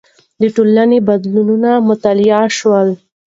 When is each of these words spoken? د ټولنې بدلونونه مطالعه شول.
د 0.41 0.43
ټولنې 0.55 0.97
بدلونونه 1.07 1.71
مطالعه 1.89 2.43
شول. 2.57 2.89